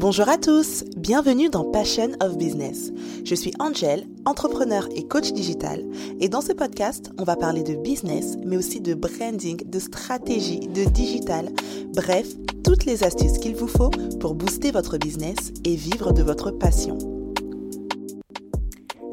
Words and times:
Bonjour 0.00 0.30
à 0.30 0.38
tous, 0.38 0.82
bienvenue 0.96 1.50
dans 1.50 1.62
Passion 1.62 2.12
of 2.22 2.38
Business. 2.38 2.90
Je 3.22 3.34
suis 3.34 3.52
Angel, 3.58 4.06
entrepreneur 4.24 4.88
et 4.96 5.06
coach 5.06 5.34
digital, 5.34 5.84
et 6.20 6.30
dans 6.30 6.40
ce 6.40 6.54
podcast, 6.54 7.10
on 7.18 7.24
va 7.24 7.36
parler 7.36 7.62
de 7.62 7.74
business, 7.74 8.38
mais 8.42 8.56
aussi 8.56 8.80
de 8.80 8.94
branding, 8.94 9.62
de 9.68 9.78
stratégie, 9.78 10.60
de 10.60 10.88
digital, 10.88 11.50
bref, 11.94 12.28
toutes 12.64 12.86
les 12.86 13.04
astuces 13.04 13.36
qu'il 13.36 13.54
vous 13.54 13.68
faut 13.68 13.90
pour 14.20 14.34
booster 14.34 14.70
votre 14.70 14.96
business 14.96 15.52
et 15.66 15.76
vivre 15.76 16.14
de 16.14 16.22
votre 16.22 16.50
passion. 16.50 16.96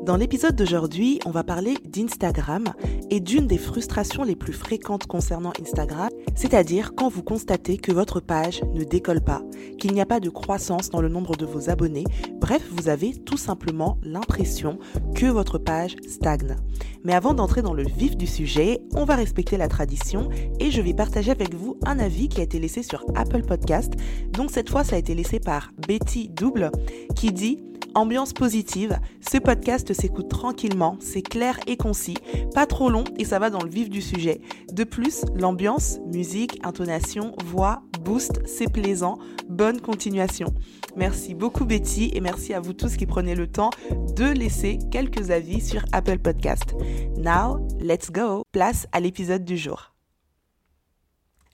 Dans 0.08 0.16
l'épisode 0.16 0.56
d'aujourd'hui, 0.56 1.20
on 1.26 1.32
va 1.32 1.44
parler 1.44 1.74
d'Instagram 1.84 2.64
et 3.10 3.20
d'une 3.20 3.46
des 3.46 3.58
frustrations 3.58 4.24
les 4.24 4.38
plus 4.38 4.54
fréquentes 4.54 5.06
concernant 5.06 5.52
Instagram, 5.62 6.08
c'est-à-dire 6.34 6.96
quand 6.96 7.10
vous 7.10 7.24
constatez 7.24 7.78
que 7.78 7.92
votre 7.92 8.22
page 8.22 8.62
ne 8.74 8.86
décolle 8.86 9.20
pas, 9.20 9.42
qu'il 9.78 9.92
n'y 9.92 10.00
a 10.00 10.06
pas 10.06 10.22
de 10.22 10.30
croissance 10.30 10.90
dans 10.92 11.02
le 11.02 11.10
nombre 11.10 11.36
de 11.36 11.46
vos 11.46 11.70
abonnés, 11.70 12.06
bref, 12.40 12.64
vous 12.72 12.88
avez 12.88 13.16
tout 13.16 13.36
simplement 13.36 13.98
l'impression 14.02 14.80
que 15.14 15.26
votre 15.26 15.58
page 15.58 15.98
stagne. 16.08 16.56
Mais 17.04 17.14
avant 17.14 17.34
d'entrer 17.34 17.62
dans 17.62 17.74
le 17.74 17.84
vif 17.84 18.16
du 18.16 18.28
sujet, 18.28 18.80
on 18.94 19.04
va 19.04 19.18
respecter 19.18 19.58
la 19.58 19.68
tradition 19.68 20.30
et 20.62 20.72
je 20.72 20.82
vais 20.82 20.94
partager 20.94 21.32
avec 21.32 21.54
vous 21.54 21.76
un 21.86 22.00
avis 22.00 22.30
qui 22.30 22.40
a 22.40 22.44
été 22.44 22.60
laissé 22.60 22.82
sur 22.82 23.04
Apple 23.16 23.42
Podcast. 23.42 23.92
Donc 24.32 24.52
cette 24.52 24.70
fois, 24.70 24.86
ça 24.86 24.96
a 24.96 25.00
été 25.00 25.14
laissé 25.16 25.42
par 25.42 25.74
Betty 25.86 26.30
Double 26.30 26.72
qui 27.14 27.34
dit 27.34 27.60
Ambiance 27.96 28.34
positive, 28.34 29.00
ce 29.22 29.38
podcast 29.38 29.94
s'écoute 29.94 30.30
tranquillement, 30.30 30.98
c'est 31.00 31.22
clair 31.22 31.60
et 31.68 31.78
concis, 31.78 32.18
pas 32.54 32.66
trop 32.66 32.90
long 32.90 33.04
et 33.18 33.26
ça 33.26 33.40
va 33.40 33.50
dans 33.50 33.64
le 33.64 33.70
vif 33.70 33.90
du 33.90 34.02
sujet. 34.02 34.42
De 34.72 34.84
plus, 34.84 35.26
l'ambiance, 35.36 36.00
musique, 36.06 36.60
intonation, 36.64 37.36
voix, 37.46 37.82
boost, 38.02 38.42
c'est 38.46 38.72
plaisant. 38.72 39.18
Bonne 39.50 39.82
continuation. 39.82 40.54
Merci 40.96 41.34
beaucoup 41.34 41.66
Betty 41.66 42.12
et 42.14 42.22
merci 42.22 42.54
à 42.54 42.60
vous 42.60 42.74
tous 42.74 42.96
qui 42.98 43.06
prenez 43.06 43.36
le 43.36 43.48
temps 43.48 43.72
de 44.16 44.26
laisser 44.26 44.80
quelques 44.92 45.32
avis 45.32 45.62
sur 45.62 45.84
Apple 45.92 46.20
Podcast. 46.20 46.76
Now, 47.18 47.68
let's 47.80 48.12
go. 48.12 48.44
Place 48.52 48.88
à 48.92 49.00
l'épisode 49.00 49.44
du 49.44 49.58
jour. 49.58 49.94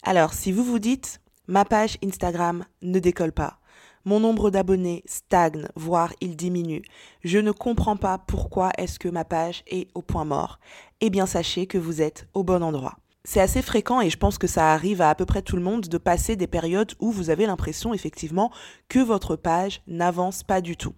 Alors, 0.03 0.33
si 0.33 0.51
vous 0.51 0.63
vous 0.63 0.79
dites, 0.79 1.21
ma 1.47 1.65
page 1.65 1.97
Instagram 2.03 2.65
ne 2.81 2.99
décolle 2.99 3.31
pas, 3.31 3.59
mon 4.05 4.19
nombre 4.19 4.49
d'abonnés 4.49 5.03
stagne, 5.05 5.67
voire 5.75 6.13
il 6.21 6.35
diminue. 6.35 6.83
Je 7.23 7.39
ne 7.39 7.51
comprends 7.51 7.97
pas 7.97 8.17
pourquoi 8.17 8.71
est-ce 8.77 8.99
que 8.99 9.09
ma 9.09 9.25
page 9.25 9.63
est 9.67 9.87
au 9.95 10.01
point 10.01 10.25
mort. 10.25 10.59
Eh 11.01 11.09
bien 11.09 11.25
sachez 11.25 11.67
que 11.67 11.77
vous 11.77 12.01
êtes 12.01 12.27
au 12.33 12.43
bon 12.43 12.63
endroit. 12.63 12.97
C'est 13.25 13.39
assez 13.39 13.61
fréquent 13.61 14.01
et 14.01 14.09
je 14.09 14.17
pense 14.17 14.37
que 14.37 14.47
ça 14.47 14.73
arrive 14.73 15.01
à 15.01 15.09
à 15.09 15.15
peu 15.15 15.25
près 15.25 15.41
tout 15.41 15.55
le 15.55 15.61
monde 15.61 15.87
de 15.87 15.97
passer 15.97 16.35
des 16.35 16.47
périodes 16.47 16.91
où 16.99 17.09
vous 17.09 17.29
avez 17.29 17.45
l'impression 17.45 17.93
effectivement 17.93 18.51
que 18.89 18.99
votre 18.99 19.37
page 19.37 19.81
n'avance 19.87 20.43
pas 20.43 20.59
du 20.59 20.75
tout. 20.75 20.93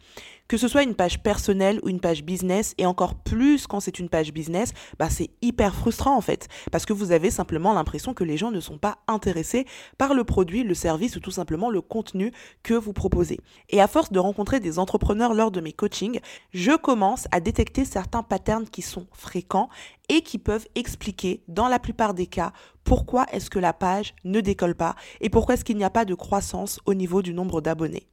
Que 0.48 0.58
ce 0.58 0.68
soit 0.68 0.84
une 0.84 0.94
page 0.94 1.24
personnelle 1.24 1.80
ou 1.82 1.90
une 1.90 2.00
page 2.00 2.24
business, 2.24 2.76
et 2.78 2.86
encore 2.86 3.16
plus 3.16 3.66
quand 3.66 3.80
c'est 3.80 3.98
une 3.98 4.10
page 4.10 4.32
business, 4.32 4.74
bah 5.00 5.10
c'est 5.10 5.32
hyper 5.42 5.74
frustrant 5.74 6.16
en 6.16 6.22
fait, 6.22 6.48
parce 6.72 6.86
que 6.86 6.94
vous 6.94 7.12
avez 7.12 7.32
simplement 7.32 7.74
l'impression 7.74 8.14
que 8.14 8.24
les 8.24 8.38
gens 8.38 8.52
ne 8.52 8.60
sont 8.60 8.78
pas 8.78 9.00
intéressés 9.08 9.66
par 9.98 10.14
le 10.14 10.24
produit, 10.24 10.64
le 10.64 10.76
service 10.76 11.16
ou 11.16 11.20
tout 11.20 11.32
simplement 11.32 11.72
le 11.72 11.82
contenu 11.82 12.32
que 12.62 12.76
vous 12.76 12.94
proposez. 12.94 13.40
Et 13.70 13.82
à 13.82 13.88
force 13.88 14.12
de 14.12 14.20
rencontrer 14.20 14.60
des 14.60 14.78
entrepreneurs 14.78 15.34
lors 15.34 15.50
de 15.50 15.62
mes 15.62 15.74
coachings, 15.74 16.20
je 16.54 16.78
commence 16.78 17.28
à 17.32 17.40
détecter 17.40 17.84
certains 17.84 18.22
patterns 18.22 18.70
qui 18.70 18.84
sont 18.84 19.08
fréquents 19.14 19.70
et 20.10 20.22
qui 20.22 20.38
peuvent 20.38 20.68
expliquer, 20.76 21.42
dans 21.48 21.68
la 21.68 21.80
plupart 21.80 22.14
des 22.14 22.28
cas, 22.28 22.54
pourquoi 22.84 23.26
est-ce 23.32 23.50
que 23.50 23.58
la 23.58 23.74
page 23.74 24.14
ne 24.24 24.42
décolle 24.42 24.76
pas 24.76 24.96
et 25.22 25.32
pourquoi 25.32 25.56
est-ce 25.56 25.66
qu'il 25.66 25.78
n'y 25.78 25.84
a 25.84 25.90
pas 25.90 26.06
de 26.06 26.14
croissance 26.14 26.80
au 26.86 26.94
niveau 26.94 27.24
du 27.24 27.34
nombre 27.34 27.62
d'abonnés. 27.62 28.08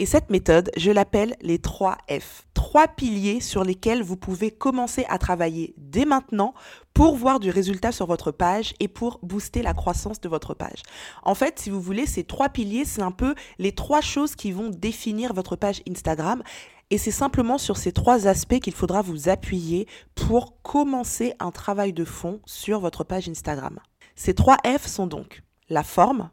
Et 0.00 0.06
cette 0.06 0.30
méthode, 0.30 0.70
je 0.78 0.90
l'appelle 0.90 1.36
les 1.42 1.58
3 1.58 1.98
F. 2.10 2.46
Trois 2.54 2.88
piliers 2.88 3.40
sur 3.40 3.64
lesquels 3.64 4.02
vous 4.02 4.16
pouvez 4.16 4.50
commencer 4.50 5.04
à 5.10 5.18
travailler 5.18 5.74
dès 5.76 6.06
maintenant 6.06 6.54
pour 6.94 7.16
voir 7.16 7.38
du 7.38 7.50
résultat 7.50 7.92
sur 7.92 8.06
votre 8.06 8.30
page 8.30 8.72
et 8.80 8.88
pour 8.88 9.18
booster 9.22 9.60
la 9.60 9.74
croissance 9.74 10.18
de 10.18 10.30
votre 10.30 10.54
page. 10.54 10.80
En 11.22 11.34
fait, 11.34 11.58
si 11.58 11.68
vous 11.68 11.82
voulez, 11.82 12.06
ces 12.06 12.24
trois 12.24 12.48
piliers, 12.48 12.86
c'est 12.86 13.02
un 13.02 13.10
peu 13.10 13.34
les 13.58 13.72
trois 13.72 14.00
choses 14.00 14.36
qui 14.36 14.52
vont 14.52 14.70
définir 14.70 15.34
votre 15.34 15.54
page 15.54 15.82
Instagram. 15.86 16.42
Et 16.88 16.96
c'est 16.96 17.10
simplement 17.10 17.58
sur 17.58 17.76
ces 17.76 17.92
trois 17.92 18.26
aspects 18.26 18.58
qu'il 18.58 18.72
faudra 18.72 19.02
vous 19.02 19.28
appuyer 19.28 19.86
pour 20.14 20.62
commencer 20.62 21.34
un 21.40 21.50
travail 21.50 21.92
de 21.92 22.06
fond 22.06 22.40
sur 22.46 22.80
votre 22.80 23.04
page 23.04 23.28
Instagram. 23.28 23.78
Ces 24.16 24.32
trois 24.32 24.56
F 24.64 24.86
sont 24.86 25.06
donc 25.06 25.42
la 25.68 25.82
forme, 25.82 26.30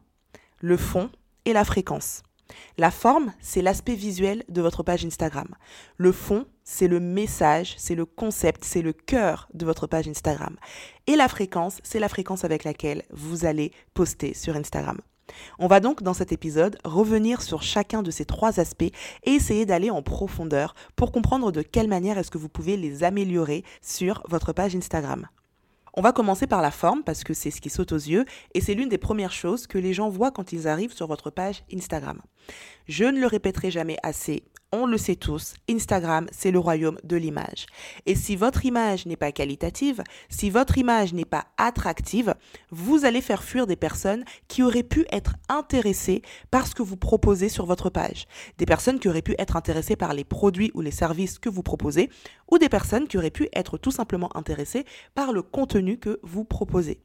le 0.58 0.78
fond 0.78 1.10
et 1.44 1.52
la 1.52 1.66
fréquence. 1.66 2.22
La 2.76 2.90
forme, 2.90 3.32
c'est 3.40 3.62
l'aspect 3.62 3.94
visuel 3.94 4.44
de 4.48 4.62
votre 4.62 4.82
page 4.82 5.04
Instagram. 5.04 5.48
Le 5.96 6.12
fond, 6.12 6.46
c'est 6.64 6.88
le 6.88 7.00
message, 7.00 7.74
c'est 7.76 7.94
le 7.94 8.04
concept, 8.04 8.64
c'est 8.64 8.82
le 8.82 8.92
cœur 8.92 9.48
de 9.54 9.64
votre 9.64 9.86
page 9.86 10.08
Instagram. 10.08 10.56
Et 11.06 11.16
la 11.16 11.28
fréquence, 11.28 11.80
c'est 11.82 11.98
la 11.98 12.08
fréquence 12.08 12.44
avec 12.44 12.64
laquelle 12.64 13.02
vous 13.10 13.44
allez 13.44 13.72
poster 13.94 14.34
sur 14.34 14.56
Instagram. 14.56 14.98
On 15.58 15.66
va 15.66 15.80
donc 15.80 16.02
dans 16.02 16.14
cet 16.14 16.32
épisode 16.32 16.78
revenir 16.84 17.42
sur 17.42 17.62
chacun 17.62 18.02
de 18.02 18.10
ces 18.10 18.24
trois 18.24 18.60
aspects 18.60 18.92
et 19.24 19.30
essayer 19.30 19.66
d'aller 19.66 19.90
en 19.90 20.02
profondeur 20.02 20.74
pour 20.96 21.12
comprendre 21.12 21.52
de 21.52 21.62
quelle 21.62 21.88
manière 21.88 22.18
est-ce 22.18 22.30
que 22.30 22.38
vous 22.38 22.48
pouvez 22.48 22.76
les 22.76 23.04
améliorer 23.04 23.64
sur 23.82 24.22
votre 24.28 24.52
page 24.52 24.74
Instagram. 24.74 25.26
On 25.94 26.02
va 26.02 26.12
commencer 26.12 26.46
par 26.46 26.62
la 26.62 26.70
forme 26.70 27.02
parce 27.02 27.24
que 27.24 27.34
c'est 27.34 27.50
ce 27.50 27.60
qui 27.60 27.70
saute 27.70 27.92
aux 27.92 27.96
yeux 27.96 28.24
et 28.54 28.60
c'est 28.60 28.74
l'une 28.74 28.88
des 28.88 28.98
premières 28.98 29.32
choses 29.32 29.66
que 29.66 29.78
les 29.78 29.92
gens 29.92 30.08
voient 30.08 30.30
quand 30.30 30.52
ils 30.52 30.68
arrivent 30.68 30.94
sur 30.94 31.06
votre 31.06 31.30
page 31.30 31.64
Instagram. 31.72 32.20
Je 32.86 33.04
ne 33.04 33.20
le 33.20 33.26
répéterai 33.26 33.70
jamais 33.70 33.96
assez, 34.02 34.44
on 34.72 34.86
le 34.86 34.98
sait 34.98 35.16
tous, 35.16 35.54
Instagram, 35.70 36.26
c'est 36.30 36.50
le 36.50 36.58
royaume 36.58 36.98
de 37.02 37.16
l'image. 37.16 37.66
Et 38.06 38.14
si 38.14 38.36
votre 38.36 38.66
image 38.66 39.06
n'est 39.06 39.16
pas 39.16 39.32
qualitative, 39.32 40.02
si 40.28 40.50
votre 40.50 40.76
image 40.76 41.14
n'est 41.14 41.24
pas 41.24 41.46
attractive, 41.56 42.34
vous 42.70 43.04
allez 43.04 43.22
faire 43.22 43.42
fuir 43.42 43.66
des 43.66 43.76
personnes 43.76 44.24
qui 44.46 44.62
auraient 44.62 44.82
pu 44.82 45.06
être 45.10 45.36
intéressées 45.48 46.22
par 46.50 46.66
ce 46.66 46.74
que 46.74 46.82
vous 46.82 46.96
proposez 46.96 47.48
sur 47.48 47.64
votre 47.64 47.88
page. 47.88 48.26
Des 48.58 48.66
personnes 48.66 48.98
qui 48.98 49.08
auraient 49.08 49.22
pu 49.22 49.34
être 49.38 49.56
intéressées 49.56 49.96
par 49.96 50.12
les 50.12 50.24
produits 50.24 50.70
ou 50.74 50.82
les 50.82 50.90
services 50.90 51.38
que 51.38 51.48
vous 51.48 51.62
proposez, 51.62 52.10
ou 52.50 52.58
des 52.58 52.68
personnes 52.68 53.08
qui 53.08 53.16
auraient 53.16 53.30
pu 53.30 53.48
être 53.54 53.78
tout 53.78 53.90
simplement 53.90 54.36
intéressées 54.36 54.84
par 55.14 55.32
le 55.32 55.42
contenu 55.42 55.98
que 55.98 56.20
vous 56.22 56.44
proposez. 56.44 57.00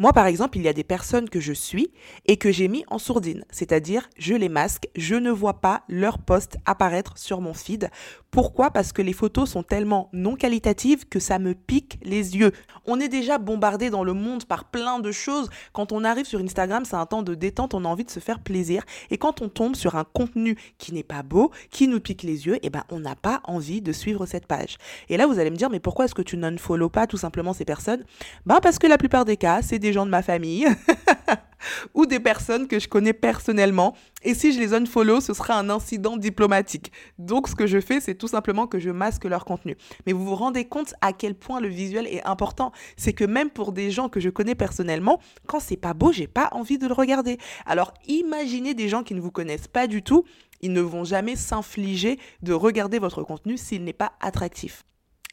Moi, 0.00 0.14
par 0.14 0.24
exemple, 0.24 0.56
il 0.56 0.64
y 0.64 0.68
a 0.68 0.72
des 0.72 0.82
personnes 0.82 1.28
que 1.28 1.40
je 1.40 1.52
suis 1.52 1.90
et 2.24 2.38
que 2.38 2.50
j'ai 2.50 2.68
mis 2.68 2.86
en 2.88 2.98
sourdine, 2.98 3.44
c'est-à-dire 3.50 4.08
je 4.16 4.32
les 4.32 4.48
masque, 4.48 4.88
je 4.96 5.14
ne 5.14 5.30
vois 5.30 5.60
pas 5.60 5.82
leur 5.90 6.18
post 6.18 6.56
apparaître 6.64 7.18
sur 7.18 7.42
mon 7.42 7.52
feed. 7.52 7.90
Pourquoi? 8.30 8.70
Parce 8.70 8.92
que 8.92 9.02
les 9.02 9.12
photos 9.12 9.50
sont 9.50 9.62
tellement 9.62 10.08
non 10.14 10.36
qualitatives 10.36 11.06
que 11.06 11.18
ça 11.18 11.38
me 11.38 11.52
pique 11.52 11.98
les 12.02 12.38
yeux. 12.38 12.52
On 12.86 12.98
est 12.98 13.08
déjà 13.08 13.36
bombardé 13.36 13.90
dans 13.90 14.02
le 14.02 14.14
monde 14.14 14.46
par 14.46 14.70
plein 14.70 15.00
de 15.00 15.12
choses. 15.12 15.50
Quand 15.74 15.92
on 15.92 16.02
arrive 16.02 16.24
sur 16.24 16.40
Instagram, 16.40 16.86
c'est 16.86 16.96
un 16.96 17.04
temps 17.04 17.22
de 17.22 17.34
détente, 17.34 17.74
on 17.74 17.84
a 17.84 17.88
envie 17.88 18.04
de 18.04 18.10
se 18.10 18.20
faire 18.20 18.40
plaisir. 18.40 18.84
Et 19.10 19.18
quand 19.18 19.42
on 19.42 19.50
tombe 19.50 19.76
sur 19.76 19.96
un 19.96 20.04
contenu 20.04 20.56
qui 20.78 20.94
n'est 20.94 21.02
pas 21.02 21.22
beau, 21.22 21.50
qui 21.70 21.88
nous 21.88 22.00
pique 22.00 22.22
les 22.22 22.46
yeux, 22.46 22.58
eh 22.62 22.70
ben 22.70 22.84
on 22.90 23.00
n'a 23.00 23.16
pas 23.16 23.42
envie 23.44 23.82
de 23.82 23.92
suivre 23.92 24.24
cette 24.24 24.46
page. 24.46 24.78
Et 25.10 25.18
là, 25.18 25.26
vous 25.26 25.38
allez 25.38 25.50
me 25.50 25.56
dire, 25.56 25.68
mais 25.68 25.80
pourquoi 25.80 26.06
est-ce 26.06 26.14
que 26.14 26.22
tu 26.22 26.38
non-follow 26.38 26.88
pas 26.88 27.06
tout 27.06 27.18
simplement 27.18 27.52
ces 27.52 27.66
personnes? 27.66 28.04
Ben 28.46 28.60
parce 28.62 28.78
que 28.78 28.86
la 28.86 28.96
plupart 28.96 29.26
des 29.26 29.36
cas, 29.36 29.60
c'est 29.60 29.78
des 29.78 29.89
gens 29.92 30.06
de 30.06 30.10
ma 30.10 30.22
famille 30.22 30.66
ou 31.94 32.06
des 32.06 32.20
personnes 32.20 32.66
que 32.66 32.78
je 32.78 32.88
connais 32.88 33.12
personnellement. 33.12 33.94
Et 34.22 34.34
si 34.34 34.52
je 34.52 34.58
les 34.58 34.74
unfollow, 34.74 35.20
ce 35.20 35.34
sera 35.34 35.54
un 35.54 35.70
incident 35.70 36.16
diplomatique. 36.16 36.92
Donc 37.18 37.48
ce 37.48 37.54
que 37.54 37.66
je 37.66 37.80
fais, 37.80 38.00
c'est 38.00 38.14
tout 38.14 38.28
simplement 38.28 38.66
que 38.66 38.78
je 38.78 38.90
masque 38.90 39.24
leur 39.24 39.44
contenu. 39.44 39.76
Mais 40.06 40.12
vous 40.12 40.24
vous 40.24 40.34
rendez 40.34 40.64
compte 40.64 40.94
à 41.00 41.12
quel 41.12 41.34
point 41.34 41.60
le 41.60 41.68
visuel 41.68 42.06
est 42.06 42.24
important. 42.26 42.72
C'est 42.96 43.12
que 43.12 43.24
même 43.24 43.50
pour 43.50 43.72
des 43.72 43.90
gens 43.90 44.08
que 44.08 44.20
je 44.20 44.30
connais 44.30 44.54
personnellement, 44.54 45.20
quand 45.46 45.60
c'est 45.60 45.76
pas 45.76 45.94
beau, 45.94 46.12
j'ai 46.12 46.26
pas 46.26 46.48
envie 46.52 46.78
de 46.78 46.86
le 46.86 46.94
regarder. 46.94 47.38
Alors 47.66 47.94
imaginez 48.06 48.74
des 48.74 48.88
gens 48.88 49.02
qui 49.02 49.14
ne 49.14 49.20
vous 49.20 49.30
connaissent 49.30 49.68
pas 49.68 49.86
du 49.86 50.02
tout, 50.02 50.24
ils 50.60 50.72
ne 50.72 50.80
vont 50.80 51.04
jamais 51.04 51.36
s'infliger 51.36 52.18
de 52.42 52.52
regarder 52.52 52.98
votre 52.98 53.22
contenu 53.22 53.56
s'il 53.56 53.84
n'est 53.84 53.92
pas 53.92 54.12
attractif. 54.20 54.84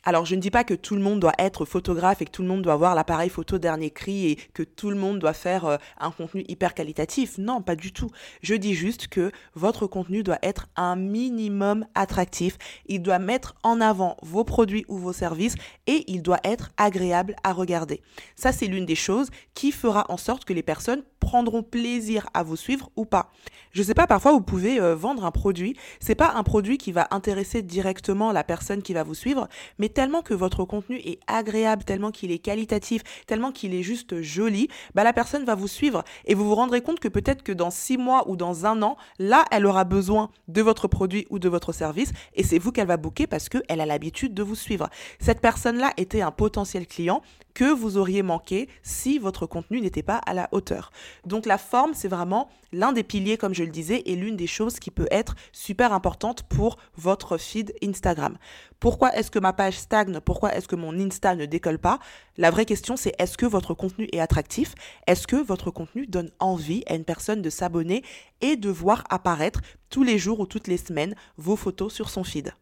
Alors 0.04 0.26
je 0.26 0.36
ne 0.36 0.42
dis 0.42 0.52
pas 0.52 0.64
que 0.64 0.74
tout 0.74 0.96
le 0.96 1.02
monde 1.02 1.20
doit 1.20 1.34
être 1.38 1.66
photographe 1.66 2.22
et 2.22 2.26
que 2.26 2.32
tout 2.32 2.42
le 2.42 2.48
monde 2.48 2.62
doit 2.62 2.74
avoir 2.74 2.96
l'appareil 2.96 3.30
photo 3.30 3.58
dernier 3.58 3.90
cri 3.90 4.32
et 4.32 4.36
que 4.54 4.64
tout 4.64 4.90
le 4.90 4.96
monde 4.96 5.20
doit 5.20 5.34
faire 5.34 5.66
euh, 5.66 5.78
un 6.00 6.12
contenu 6.12 6.46
hyper 6.48 6.74
qualitatif. 6.74 7.38
Non, 7.38 7.62
pas 7.62 7.76
du 7.76 7.92
tout. 7.92 8.10
Je 8.42 8.56
dis 8.56 8.74
juste 8.74 9.08
que 9.08 9.32
votre 9.56 9.88
contenu 9.88 10.24
doit 10.24 10.40
être 10.44 10.68
un 10.76 10.96
minimum 10.96 11.86
attractif. 11.96 12.58
Il 12.86 13.02
doit 13.02 13.20
mettre 13.20 13.56
en 13.64 13.82
avant 13.82 14.18
vos 14.22 14.44
produits 14.44 14.86
ou 14.88 14.98
vos 14.98 15.14
services 15.14 15.56
et 15.88 16.06
il 16.08 16.22
doit 16.22 16.40
être 16.44 16.70
agréable 16.78 17.36
à 17.44 17.52
regarder. 17.52 18.02
Ça, 18.36 18.52
c'est 18.52 18.68
l'une 18.68 18.86
des 18.86 18.96
choses 18.96 19.30
qui 19.56 19.72
fera 19.72 20.06
en 20.10 20.18
sorte 20.18 20.46
que 20.46 20.54
les 20.54 20.64
personnes 20.64 21.04
prendront 21.20 21.64
plaisir 21.64 22.30
à 22.34 22.44
vous 22.44 22.56
suivre 22.56 22.90
ou 22.96 23.04
pas. 23.04 23.32
Je 23.72 23.84
sais 23.84 23.94
pas, 23.94 24.08
parfois 24.08 24.32
vous 24.32 24.42
pouvez 24.42 24.80
euh, 24.80 24.96
vendre 24.96 25.26
un 25.26 25.32
produit. 25.32 25.76
C'est 26.00 26.16
pas 26.16 26.34
un 26.36 26.44
produit 26.44 26.78
qui 26.78 26.94
va 26.94 27.08
intéresser 27.12 27.62
directement 27.62 28.32
la 28.32 28.46
personne 28.46 28.82
qui 28.82 28.94
va 28.94 29.04
vous 29.04 29.14
suivre, 29.14 29.50
mais 29.78 29.87
mais 29.88 29.94
tellement 29.94 30.22
que 30.22 30.34
votre 30.34 30.66
contenu 30.66 30.98
est 30.98 31.22
agréable, 31.28 31.86
tellement 31.86 32.12
qu'il 32.12 32.30
est 32.34 32.40
qualitatif, 32.40 33.04
tellement 33.26 33.54
qu'il 33.54 33.74
est 33.74 33.84
juste 33.84 34.22
joli, 34.22 34.68
bah 34.94 35.06
la 35.06 35.14
personne 35.14 35.46
va 35.46 35.56
vous 35.56 35.70
suivre 35.70 36.04
et 36.26 36.36
vous 36.36 36.44
vous 36.46 36.56
rendrez 36.56 36.82
compte 36.82 37.00
que 37.00 37.08
peut-être 37.08 37.42
que 37.42 37.54
dans 37.54 37.72
six 37.72 37.98
mois 37.98 38.30
ou 38.30 38.36
dans 38.36 38.66
un 38.66 38.82
an, 38.82 38.98
là, 39.18 39.46
elle 39.50 39.66
aura 39.66 39.86
besoin 39.86 40.30
de 40.50 40.62
votre 40.62 40.90
produit 40.90 41.26
ou 41.30 41.40
de 41.40 41.48
votre 41.48 41.72
service 41.72 42.12
et 42.34 42.44
c'est 42.44 42.60
vous 42.60 42.74
qu'elle 42.74 42.88
va 42.88 42.98
booker 42.98 43.28
parce 43.28 43.48
qu'elle 43.48 43.80
a 43.80 43.86
l'habitude 43.86 44.34
de 44.34 44.44
vous 44.44 44.56
suivre. 44.56 44.90
Cette 45.22 45.40
personne-là 45.40 45.94
était 45.96 46.20
un 46.20 46.32
potentiel 46.32 46.86
client 46.86 47.22
que 47.58 47.74
vous 47.74 47.98
auriez 47.98 48.22
manqué 48.22 48.70
si 48.84 49.18
votre 49.18 49.48
contenu 49.48 49.82
n'était 49.82 50.04
pas 50.04 50.18
à 50.28 50.36
la 50.36 50.48
hauteur. 50.52 50.92
Donc 51.26 51.48
la 51.48 51.58
forme, 51.58 51.96
c'est 51.96 52.08
vraiment 52.08 52.50
l'un 52.72 52.92
des 52.92 53.02
piliers, 53.02 53.36
comme 53.36 53.56
je 53.56 53.64
le 53.64 53.72
disais, 53.72 54.04
et 54.06 54.16
l'une 54.16 54.38
des 54.38 54.46
choses 54.46 54.78
qui 54.78 54.92
peut 54.92 55.08
être 55.10 55.34
super 55.54 55.92
importante 55.92 56.44
pour 56.44 56.78
votre 56.98 57.40
feed 57.40 57.74
Instagram. 57.84 58.38
Pourquoi 58.80 59.12
est-ce 59.16 59.32
que 59.32 59.40
ma 59.40 59.54
page 59.54 59.74
stagne? 59.74 60.20
Pourquoi 60.20 60.54
est-ce 60.54 60.68
que 60.68 60.76
mon 60.76 60.94
Insta 61.00 61.34
ne 61.34 61.48
décolle 61.48 61.80
pas? 61.80 61.98
La 62.38 62.52
vraie 62.52 62.66
question, 62.66 62.96
c'est 62.96 63.16
est-ce 63.18 63.40
que 63.40 63.48
votre 63.48 63.74
contenu 63.74 64.08
est 64.12 64.20
attractif? 64.20 64.76
Est-ce 65.08 65.26
que 65.26 65.38
votre 65.38 65.72
contenu 65.72 66.06
donne 66.06 66.30
envie 66.38 66.84
à 66.86 66.94
une 66.94 67.06
personne 67.06 67.42
de 67.42 67.50
s'abonner 67.50 68.04
et 68.42 68.56
de 68.56 68.70
voir 68.70 69.04
apparaître 69.10 69.62
tous 69.90 70.04
les 70.04 70.20
jours 70.20 70.40
ou 70.40 70.46
toutes 70.46 70.68
les 70.68 70.78
semaines 70.78 71.16
vos 71.38 71.56
photos 71.56 71.92
sur 71.92 72.12
son 72.12 72.24
feed? 72.24 72.54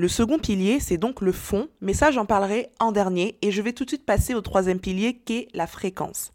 Le 0.00 0.08
second 0.08 0.38
pilier, 0.38 0.80
c'est 0.80 0.96
donc 0.96 1.20
le 1.20 1.30
fond, 1.30 1.68
mais 1.82 1.92
ça 1.92 2.10
j'en 2.10 2.24
parlerai 2.24 2.70
en 2.80 2.90
dernier 2.90 3.36
et 3.42 3.50
je 3.50 3.60
vais 3.60 3.74
tout 3.74 3.84
de 3.84 3.90
suite 3.90 4.06
passer 4.06 4.32
au 4.32 4.40
troisième 4.40 4.80
pilier 4.80 5.20
qui 5.26 5.36
est 5.36 5.48
la 5.52 5.66
fréquence. 5.66 6.32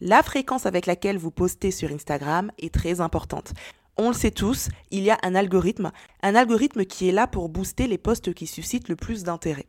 La 0.00 0.22
fréquence 0.22 0.66
avec 0.66 0.86
laquelle 0.86 1.18
vous 1.18 1.32
postez 1.32 1.72
sur 1.72 1.90
Instagram 1.90 2.52
est 2.58 2.72
très 2.72 3.00
importante. 3.00 3.54
On 3.96 4.06
le 4.06 4.14
sait 4.14 4.30
tous, 4.30 4.68
il 4.92 5.02
y 5.02 5.10
a 5.10 5.18
un 5.24 5.34
algorithme, 5.34 5.90
un 6.22 6.36
algorithme 6.36 6.84
qui 6.84 7.08
est 7.08 7.12
là 7.12 7.26
pour 7.26 7.48
booster 7.48 7.88
les 7.88 7.98
posts 7.98 8.32
qui 8.34 8.46
suscitent 8.46 8.88
le 8.88 8.94
plus 8.94 9.24
d'intérêt. 9.24 9.66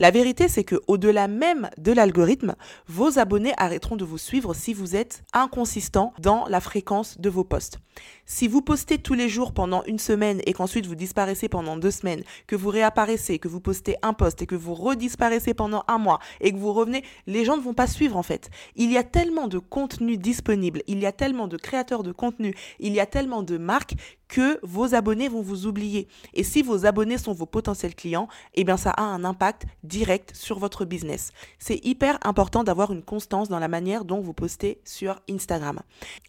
La 0.00 0.10
vérité, 0.10 0.48
c'est 0.48 0.64
que 0.64 0.80
au-delà 0.88 1.28
même 1.28 1.70
de 1.78 1.92
l'algorithme, 1.92 2.56
vos 2.88 3.18
abonnés 3.18 3.54
arrêteront 3.56 3.94
de 3.94 4.04
vous 4.04 4.18
suivre 4.18 4.52
si 4.52 4.74
vous 4.74 4.96
êtes 4.96 5.22
inconsistant 5.32 6.12
dans 6.18 6.46
la 6.48 6.60
fréquence 6.60 7.20
de 7.20 7.30
vos 7.30 7.44
posts. 7.44 7.78
Si 8.26 8.48
vous 8.48 8.60
postez 8.60 8.98
tous 8.98 9.14
les 9.14 9.28
jours 9.28 9.52
pendant 9.52 9.84
une 9.84 10.00
semaine 10.00 10.40
et 10.46 10.52
qu'ensuite 10.52 10.86
vous 10.86 10.96
disparaissez 10.96 11.48
pendant 11.48 11.76
deux 11.76 11.92
semaines, 11.92 12.24
que 12.48 12.56
vous 12.56 12.70
réapparaissez, 12.70 13.38
que 13.38 13.46
vous 13.46 13.60
postez 13.60 13.96
un 14.02 14.14
post 14.14 14.42
et 14.42 14.46
que 14.46 14.56
vous 14.56 14.74
redisparaissez 14.74 15.54
pendant 15.54 15.84
un 15.86 15.98
mois 15.98 16.18
et 16.40 16.50
que 16.50 16.56
vous 16.56 16.72
revenez, 16.72 17.04
les 17.28 17.44
gens 17.44 17.56
ne 17.56 17.62
vont 17.62 17.74
pas 17.74 17.86
suivre 17.86 18.16
en 18.16 18.24
fait. 18.24 18.50
Il 18.74 18.90
y 18.90 18.98
a 18.98 19.04
tellement 19.04 19.46
de 19.46 19.58
contenu 19.58 20.16
disponible, 20.16 20.82
il 20.88 20.98
y 20.98 21.06
a 21.06 21.12
tellement 21.12 21.46
de 21.46 21.56
créateurs 21.56 22.02
de 22.02 22.10
contenu, 22.10 22.54
il 22.80 22.94
y 22.94 23.00
a 23.00 23.06
tellement 23.06 23.44
de 23.44 23.58
marques 23.58 23.94
que 24.28 24.58
vos 24.62 24.94
abonnés 24.94 25.28
vont 25.28 25.42
vous 25.42 25.66
oublier. 25.66 26.08
Et 26.32 26.44
si 26.44 26.62
vos 26.62 26.86
abonnés 26.86 27.18
sont 27.18 27.32
vos 27.32 27.46
potentiels 27.46 27.94
clients, 27.94 28.28
eh 28.54 28.64
bien 28.64 28.76
ça 28.76 28.90
a 28.90 29.02
un 29.02 29.24
impact 29.24 29.66
direct 29.82 30.34
sur 30.34 30.58
votre 30.58 30.84
business. 30.84 31.32
C'est 31.58 31.84
hyper 31.84 32.18
important 32.22 32.64
d'avoir 32.64 32.92
une 32.92 33.02
constance 33.02 33.48
dans 33.48 33.58
la 33.58 33.68
manière 33.68 34.04
dont 34.04 34.20
vous 34.20 34.34
postez 34.34 34.80
sur 34.84 35.20
Instagram. 35.30 35.80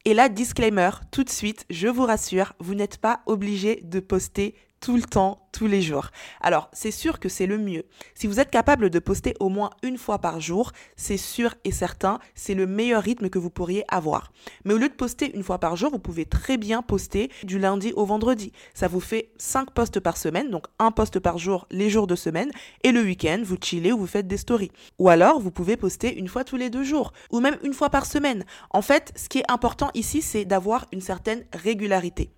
Et 0.06 0.14
là, 0.14 0.30
disclaimer, 0.30 0.92
tout 1.12 1.24
de 1.24 1.30
suite, 1.30 1.66
je 1.70 1.88
vous 1.88 2.06
rassure, 2.06 2.54
vous 2.60 2.76
n'êtes 2.76 2.98
pas 2.98 3.22
obligé 3.26 3.82
de 3.84 4.00
poster 4.00 4.56
tout 4.80 4.96
le 4.96 5.02
temps, 5.02 5.48
tous 5.52 5.68
les 5.68 5.82
jours. 5.82 6.10
Alors, 6.42 6.70
c'est 6.74 6.92
sûr 6.92 7.20
que 7.20 7.30
c'est 7.30 7.48
le 7.48 7.58
mieux. 7.58 7.86
Si 8.14 8.28
vous 8.28 8.40
êtes 8.40 8.52
capable 8.52 8.90
de 8.90 9.00
poster 9.00 9.34
au 9.40 9.50
moins 9.50 9.70
une 9.84 9.98
fois 9.98 10.20
par 10.20 10.40
jour, 10.40 10.72
c'est 10.96 11.18
sûr 11.18 11.56
et 11.64 11.72
certain, 11.72 12.20
c'est 12.36 12.54
le 12.54 12.68
meilleur 12.68 13.02
rythme 13.02 13.30
que 13.30 13.40
vous 13.40 13.50
pourriez 13.50 13.84
avoir. 13.88 14.32
Mais 14.64 14.74
au 14.74 14.78
lieu 14.78 14.90
de 14.90 14.94
poster 14.94 15.34
une 15.36 15.44
fois 15.44 15.60
par 15.60 15.76
jour, 15.76 15.92
vous 15.92 16.00
pouvez 16.00 16.26
très 16.26 16.58
bien 16.58 16.82
poster 16.82 17.32
du 17.44 17.58
lundi 17.58 17.94
au 17.96 18.06
vendredi. 18.06 18.52
Ça 18.74 18.88
vous 18.88 19.00
fait 19.00 19.32
5 19.38 19.72
posts 19.72 20.00
par 20.00 20.18
semaine, 20.18 20.52
donc 20.52 20.68
un 20.78 20.92
post 20.92 21.20
par 21.20 21.38
jour 21.38 21.68
les 21.72 21.90
jours 21.90 22.08
de 22.08 22.16
semaine, 22.16 22.52
et 22.84 22.92
le 22.92 23.02
week-end, 23.02 23.42
vous 23.44 23.58
chillez 23.60 23.94
ou 23.94 23.98
vous 23.98 24.08
faites 24.08 24.28
des 24.28 24.38
stories. 24.38 24.72
Ou 25.00 25.10
alors, 25.10 25.40
vous 25.40 25.52
pouvez 25.52 25.78
poster 25.78 26.16
une 26.18 26.28
fois 26.28 26.44
tous 26.44 26.58
les 26.58 26.70
deux 26.70 26.84
jours, 26.84 27.14
ou 27.32 27.40
même 27.40 27.58
une 27.64 27.74
fois 27.74 27.90
par 27.90 28.06
semaine. 28.06 28.46
En 28.70 28.82
fait, 28.82 29.14
ce 29.16 29.30
qui 29.30 29.40
est 29.40 29.52
important 29.52 29.90
ici, 29.94 30.22
c'est 30.22 30.46
d'avoir 30.46 30.86
une 30.92 31.02
certaine 31.02 31.46
régularité. 31.54 32.30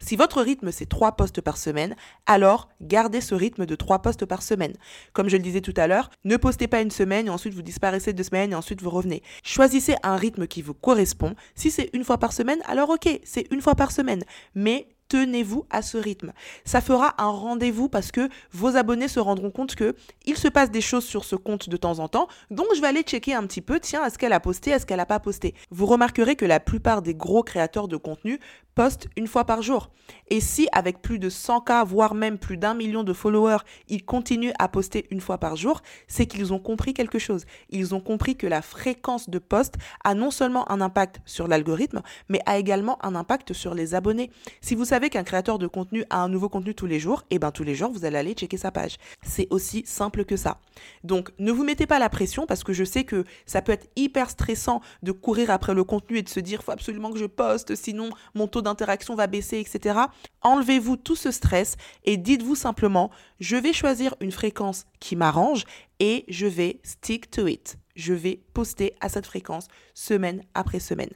Si 0.00 0.16
votre 0.16 0.42
rythme 0.42 0.70
c'est 0.72 0.86
3 0.86 1.12
postes 1.12 1.40
par 1.40 1.56
semaine, 1.56 1.96
alors 2.26 2.68
gardez 2.80 3.20
ce 3.20 3.34
rythme 3.34 3.66
de 3.66 3.74
3 3.74 4.00
postes 4.00 4.26
par 4.26 4.42
semaine. 4.42 4.74
Comme 5.12 5.28
je 5.28 5.36
le 5.36 5.42
disais 5.42 5.60
tout 5.60 5.74
à 5.76 5.86
l'heure, 5.86 6.10
ne 6.24 6.36
postez 6.36 6.68
pas 6.68 6.80
une 6.80 6.90
semaine 6.90 7.26
et 7.26 7.30
ensuite 7.30 7.54
vous 7.54 7.62
disparaissez 7.62 8.12
deux 8.12 8.22
semaines 8.22 8.52
et 8.52 8.56
ensuite 8.56 8.82
vous 8.82 8.90
revenez. 8.90 9.22
Choisissez 9.42 9.96
un 10.02 10.16
rythme 10.16 10.46
qui 10.46 10.62
vous 10.62 10.74
correspond. 10.74 11.34
Si 11.54 11.70
c'est 11.70 11.90
une 11.92 12.04
fois 12.04 12.18
par 12.18 12.32
semaine, 12.32 12.60
alors 12.66 12.90
ok, 12.90 13.20
c'est 13.24 13.46
une 13.50 13.60
fois 13.60 13.74
par 13.74 13.90
semaine. 13.90 14.24
Mais 14.54 14.88
tenez-vous 15.08 15.66
à 15.70 15.82
ce 15.82 15.96
rythme. 15.96 16.32
Ça 16.64 16.80
fera 16.80 17.14
un 17.18 17.30
rendez-vous 17.30 17.88
parce 17.88 18.12
que 18.12 18.28
vos 18.52 18.76
abonnés 18.76 19.08
se 19.08 19.18
rendront 19.18 19.50
compte 19.50 19.74
que 19.74 19.96
il 20.26 20.36
se 20.36 20.48
passe 20.48 20.70
des 20.70 20.80
choses 20.80 21.04
sur 21.04 21.24
ce 21.24 21.34
compte 21.34 21.68
de 21.68 21.76
temps 21.76 21.98
en 21.98 22.08
temps, 22.08 22.28
donc 22.50 22.66
je 22.76 22.80
vais 22.80 22.88
aller 22.88 23.02
checker 23.02 23.34
un 23.34 23.46
petit 23.46 23.62
peu, 23.62 23.80
tiens, 23.80 24.04
est-ce 24.04 24.18
qu'elle 24.18 24.34
a 24.34 24.40
posté, 24.40 24.70
est-ce 24.70 24.86
qu'elle 24.86 24.98
n'a 24.98 25.06
pas 25.06 25.20
posté? 25.20 25.54
Vous 25.70 25.86
remarquerez 25.86 26.36
que 26.36 26.44
la 26.44 26.60
plupart 26.60 27.02
des 27.02 27.14
gros 27.14 27.42
créateurs 27.42 27.88
de 27.88 27.96
contenu 27.96 28.38
postent 28.78 29.08
une 29.16 29.26
fois 29.26 29.44
par 29.44 29.60
jour. 29.60 29.90
Et 30.28 30.40
si 30.40 30.68
avec 30.70 31.02
plus 31.02 31.18
de 31.18 31.28
100K, 31.28 31.84
voire 31.84 32.14
même 32.14 32.38
plus 32.38 32.56
d'un 32.56 32.74
million 32.74 33.02
de 33.02 33.12
followers, 33.12 33.64
ils 33.88 34.04
continuent 34.04 34.52
à 34.60 34.68
poster 34.68 35.06
une 35.10 35.20
fois 35.20 35.38
par 35.38 35.56
jour, 35.56 35.80
c'est 36.06 36.26
qu'ils 36.26 36.52
ont 36.52 36.60
compris 36.60 36.94
quelque 36.94 37.18
chose. 37.18 37.44
Ils 37.70 37.92
ont 37.92 38.00
compris 38.00 38.36
que 38.36 38.46
la 38.46 38.62
fréquence 38.62 39.30
de 39.30 39.40
poste 39.40 39.74
a 40.04 40.14
non 40.14 40.30
seulement 40.30 40.70
un 40.70 40.80
impact 40.80 41.20
sur 41.24 41.48
l'algorithme, 41.48 42.02
mais 42.28 42.40
a 42.46 42.56
également 42.56 43.04
un 43.04 43.16
impact 43.16 43.52
sur 43.52 43.74
les 43.74 43.96
abonnés. 43.96 44.30
Si 44.60 44.76
vous 44.76 44.84
savez 44.84 45.10
qu'un 45.10 45.24
créateur 45.24 45.58
de 45.58 45.66
contenu 45.66 46.04
a 46.08 46.22
un 46.22 46.28
nouveau 46.28 46.48
contenu 46.48 46.72
tous 46.72 46.86
les 46.86 47.00
jours, 47.00 47.22
et 47.30 47.34
eh 47.34 47.38
bien 47.40 47.50
tous 47.50 47.64
les 47.64 47.74
jours, 47.74 47.90
vous 47.90 48.04
allez 48.04 48.18
aller 48.18 48.34
checker 48.34 48.58
sa 48.58 48.70
page. 48.70 48.96
C'est 49.22 49.48
aussi 49.50 49.82
simple 49.86 50.24
que 50.24 50.36
ça. 50.36 50.60
Donc, 51.02 51.32
ne 51.40 51.50
vous 51.50 51.64
mettez 51.64 51.86
pas 51.86 51.98
la 51.98 52.10
pression 52.10 52.46
parce 52.46 52.62
que 52.62 52.72
je 52.72 52.84
sais 52.84 53.02
que 53.02 53.24
ça 53.44 53.60
peut 53.60 53.72
être 53.72 53.88
hyper 53.96 54.30
stressant 54.30 54.82
de 55.02 55.10
courir 55.10 55.50
après 55.50 55.74
le 55.74 55.82
contenu 55.82 56.18
et 56.18 56.22
de 56.22 56.28
se 56.28 56.38
dire, 56.38 56.62
faut 56.62 56.70
absolument 56.70 57.10
que 57.10 57.18
je 57.18 57.26
poste, 57.26 57.74
sinon 57.74 58.10
mon 58.34 58.46
taux 58.46 58.62
d'interaction 58.68 59.14
va 59.14 59.26
baisser, 59.26 59.58
etc. 59.58 59.98
Enlevez-vous 60.42 60.96
tout 60.96 61.16
ce 61.16 61.30
stress 61.30 61.76
et 62.04 62.16
dites-vous 62.16 62.54
simplement, 62.54 63.10
je 63.40 63.56
vais 63.56 63.72
choisir 63.72 64.14
une 64.20 64.32
fréquence 64.32 64.86
qui 65.00 65.16
m'arrange 65.16 65.64
et 66.00 66.24
je 66.28 66.46
vais 66.46 66.80
stick 66.84 67.30
to 67.30 67.46
it. 67.46 67.78
Je 67.96 68.14
vais 68.14 68.40
poster 68.54 68.94
à 69.00 69.08
cette 69.08 69.26
fréquence 69.26 69.68
semaine 69.94 70.42
après 70.54 70.80
semaine. 70.80 71.10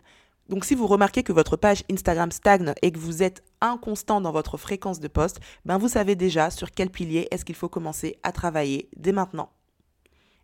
Donc 0.49 0.65
si 0.65 0.75
vous 0.75 0.87
remarquez 0.87 1.23
que 1.23 1.33
votre 1.33 1.57
page 1.57 1.85
Instagram 1.91 2.33
stagne 2.33 2.75
et 2.83 2.91
que 2.91 2.99
vous 2.99 3.23
êtes 3.23 3.43
inconstant 3.61 4.21
dans 4.21 4.33
votre 4.33 4.57
fréquence 4.57 5.01
de 5.01 5.09
poste, 5.09 5.41
ben 5.65 5.79
vous 5.79 5.89
savez 5.89 6.17
déjà 6.17 6.51
sur 6.51 6.73
quel 6.73 6.91
pilier 6.91 7.29
est-ce 7.31 7.45
qu'il 7.45 7.55
faut 7.55 7.69
commencer 7.69 8.19
à 8.23 8.33
travailler 8.33 8.91
dès 8.97 9.13
maintenant. 9.13 9.51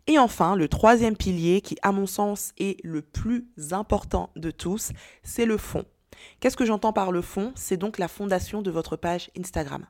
Et 0.06 0.18
enfin, 0.18 0.56
le 0.56 0.68
troisième 0.68 1.16
pilier 1.16 1.60
qui 1.60 1.76
à 1.82 1.92
mon 1.92 2.06
sens 2.06 2.52
est 2.56 2.82
le 2.84 3.02
plus 3.02 3.46
important 3.72 4.30
de 4.36 4.50
tous, 4.50 4.92
c'est 5.22 5.44
le 5.44 5.58
fond. 5.58 5.84
Qu'est-ce 6.40 6.56
que 6.56 6.64
j'entends 6.64 6.92
par 6.92 7.12
le 7.12 7.22
fond? 7.22 7.52
C'est 7.54 7.76
donc 7.76 7.98
la 7.98 8.08
fondation 8.08 8.62
de 8.62 8.70
votre 8.70 8.96
page 8.96 9.30
Instagram. 9.38 9.86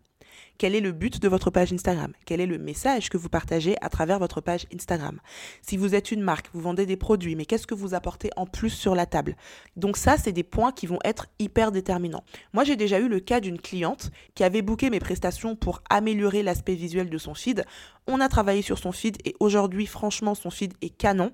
Quel 0.56 0.74
est 0.74 0.80
le 0.80 0.92
but 0.92 1.20
de 1.20 1.28
votre 1.28 1.50
page 1.50 1.72
Instagram? 1.72 2.12
Quel 2.24 2.40
est 2.40 2.46
le 2.46 2.58
message 2.58 3.10
que 3.10 3.16
vous 3.16 3.28
partagez 3.28 3.76
à 3.80 3.88
travers 3.88 4.18
votre 4.18 4.40
page 4.40 4.66
Instagram? 4.74 5.20
Si 5.62 5.76
vous 5.76 5.94
êtes 5.94 6.10
une 6.10 6.20
marque, 6.20 6.48
vous 6.52 6.60
vendez 6.60 6.86
des 6.86 6.96
produits, 6.96 7.36
mais 7.36 7.44
qu'est-ce 7.44 7.66
que 7.66 7.74
vous 7.74 7.94
apportez 7.94 8.30
en 8.36 8.46
plus 8.46 8.70
sur 8.70 8.94
la 8.94 9.06
table? 9.06 9.36
Donc 9.76 9.96
ça, 9.96 10.16
c'est 10.16 10.32
des 10.32 10.42
points 10.42 10.72
qui 10.72 10.86
vont 10.86 10.98
être 11.04 11.26
hyper 11.38 11.70
déterminants. 11.70 12.24
Moi, 12.52 12.64
j'ai 12.64 12.76
déjà 12.76 12.98
eu 12.98 13.08
le 13.08 13.20
cas 13.20 13.40
d'une 13.40 13.60
cliente 13.60 14.10
qui 14.34 14.42
avait 14.42 14.62
booké 14.62 14.90
mes 14.90 15.00
prestations 15.00 15.54
pour 15.54 15.80
améliorer 15.90 16.42
l'aspect 16.42 16.74
visuel 16.74 17.08
de 17.08 17.18
son 17.18 17.34
feed 17.34 17.64
on 18.08 18.20
a 18.20 18.28
travaillé 18.28 18.62
sur 18.62 18.78
son 18.78 18.90
feed 18.90 19.18
et 19.24 19.36
aujourd'hui, 19.38 19.86
franchement, 19.86 20.34
son 20.34 20.50
feed 20.50 20.72
est 20.80 20.88
canon. 20.88 21.30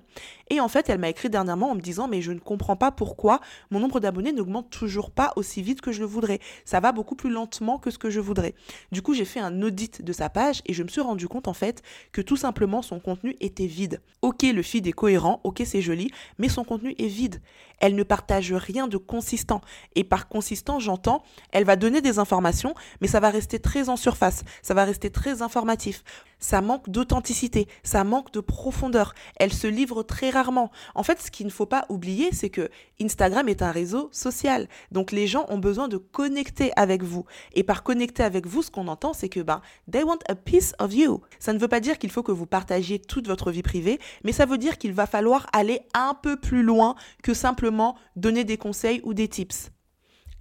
Et 0.49 0.59
en 0.59 0.67
fait, 0.67 0.89
elle 0.89 0.99
m'a 0.99 1.09
écrit 1.09 1.29
dernièrement 1.29 1.71
en 1.71 1.75
me 1.75 1.81
disant 1.81 2.07
Mais 2.07 2.21
je 2.21 2.33
ne 2.33 2.39
comprends 2.39 2.75
pas 2.75 2.91
pourquoi 2.91 3.39
mon 3.71 3.79
nombre 3.79 3.99
d'abonnés 3.99 4.33
n'augmente 4.33 4.69
toujours 4.69 5.09
pas 5.09 5.31
aussi 5.37 5.61
vite 5.61 5.81
que 5.81 5.93
je 5.93 6.01
le 6.01 6.05
voudrais. 6.05 6.39
Ça 6.65 6.81
va 6.81 6.91
beaucoup 6.91 7.15
plus 7.15 7.31
lentement 7.31 7.79
que 7.79 7.89
ce 7.89 7.97
que 7.97 8.09
je 8.09 8.19
voudrais. 8.19 8.53
Du 8.91 9.01
coup, 9.01 9.13
j'ai 9.13 9.25
fait 9.25 9.39
un 9.39 9.61
audit 9.61 10.03
de 10.03 10.13
sa 10.13 10.29
page 10.29 10.61
et 10.65 10.73
je 10.73 10.83
me 10.83 10.89
suis 10.89 11.01
rendu 11.01 11.27
compte 11.27 11.47
en 11.47 11.53
fait 11.53 11.81
que 12.11 12.21
tout 12.21 12.37
simplement 12.37 12.81
son 12.81 12.99
contenu 12.99 13.35
était 13.39 13.65
vide. 13.65 14.01
Ok, 14.21 14.43
le 14.43 14.61
feed 14.61 14.85
est 14.85 14.91
cohérent, 14.91 15.39
ok, 15.43 15.63
c'est 15.65 15.81
joli, 15.81 16.11
mais 16.37 16.49
son 16.49 16.65
contenu 16.65 16.93
est 16.97 17.07
vide. 17.07 17.41
Elle 17.79 17.95
ne 17.95 18.03
partage 18.03 18.53
rien 18.53 18.87
de 18.87 18.97
consistant. 18.97 19.61
Et 19.95 20.03
par 20.03 20.27
consistant, 20.27 20.79
j'entends, 20.79 21.23
elle 21.51 21.63
va 21.63 21.75
donner 21.75 22.01
des 22.01 22.19
informations, 22.19 22.73
mais 23.01 23.07
ça 23.07 23.19
va 23.19 23.29
rester 23.29 23.59
très 23.59 23.89
en 23.89 23.97
surface, 23.97 24.43
ça 24.61 24.73
va 24.73 24.83
rester 24.83 25.09
très 25.09 25.41
informatif 25.41 26.03
ça 26.39 26.61
manque 26.61 26.89
d'authenticité, 26.89 27.67
ça 27.83 28.03
manque 28.03 28.31
de 28.31 28.39
profondeur. 28.39 29.13
Elle 29.37 29.53
se 29.53 29.67
livre 29.67 30.03
très 30.03 30.29
rarement. 30.29 30.71
En 30.93 31.03
fait, 31.03 31.21
ce 31.21 31.31
qu'il 31.31 31.45
ne 31.45 31.51
faut 31.51 31.65
pas 31.65 31.85
oublier, 31.89 32.29
c'est 32.31 32.49
que 32.49 32.69
Instagram 33.01 33.49
est 33.49 33.61
un 33.61 33.71
réseau 33.71 34.09
social. 34.11 34.67
Donc 34.91 35.11
les 35.11 35.27
gens 35.27 35.45
ont 35.49 35.57
besoin 35.57 35.87
de 35.87 35.97
connecter 35.97 36.71
avec 36.75 37.03
vous. 37.03 37.25
Et 37.53 37.63
par 37.63 37.83
connecter 37.83 38.23
avec 38.23 38.47
vous, 38.47 38.63
ce 38.63 38.71
qu'on 38.71 38.87
entend, 38.87 39.13
c'est 39.13 39.29
que 39.29 39.39
ben, 39.39 39.61
they 39.91 40.03
want 40.03 40.19
a 40.27 40.35
piece 40.35 40.73
of 40.79 40.93
you. 40.93 41.21
Ça 41.39 41.53
ne 41.53 41.59
veut 41.59 41.67
pas 41.67 41.79
dire 41.79 41.97
qu'il 41.97 42.11
faut 42.11 42.23
que 42.23 42.31
vous 42.31 42.45
partagiez 42.45 42.99
toute 42.99 43.27
votre 43.27 43.51
vie 43.51 43.63
privée, 43.63 43.99
mais 44.23 44.31
ça 44.31 44.45
veut 44.45 44.57
dire 44.57 44.77
qu'il 44.77 44.93
va 44.93 45.07
falloir 45.07 45.47
aller 45.53 45.81
un 45.93 46.13
peu 46.13 46.37
plus 46.37 46.63
loin 46.63 46.95
que 47.23 47.33
simplement 47.33 47.95
donner 48.15 48.43
des 48.43 48.57
conseils 48.57 49.01
ou 49.03 49.13
des 49.13 49.27
tips. 49.27 49.71